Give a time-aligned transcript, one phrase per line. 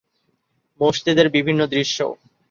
[0.79, 1.97] মসজিদের বিভিন্ন দৃশ্য